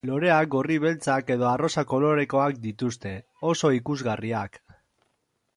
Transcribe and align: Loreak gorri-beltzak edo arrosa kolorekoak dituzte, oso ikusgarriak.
Loreak 0.09 0.47
gorri-beltzak 0.53 1.29
edo 1.35 1.47
arrosa 1.49 1.83
kolorekoak 1.93 2.57
dituzte, 2.65 3.15
oso 3.53 3.75
ikusgarriak. 3.81 4.63